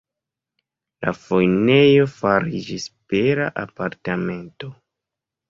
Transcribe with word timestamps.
La 1.07 1.11
fojnejo 1.17 2.07
fariĝis 2.15 2.89
bela 3.15 3.49
apartamento. 3.67 4.73